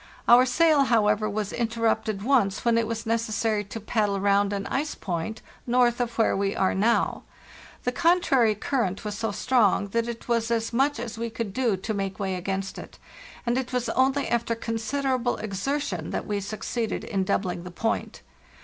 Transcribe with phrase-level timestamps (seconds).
[0.27, 4.95] Our sail, however, was interrupted once when it was necessary to paddle round an ice
[4.95, 7.21] point north of where we are now;
[7.83, 11.77] the contrary current was so strong that it was as much as we could do
[11.77, 12.97] to make way against it,
[13.45, 18.23] and it was only after considerable exertion that we succeeded in doubling the point.